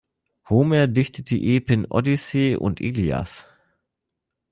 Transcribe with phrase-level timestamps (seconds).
[0.49, 3.45] Homer dichtete die Epen-Odyssee und Ilias.